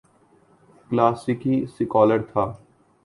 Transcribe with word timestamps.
کلاسیکی 0.87 1.55
سکالر 1.75 2.19
تھا۔ 2.31 2.43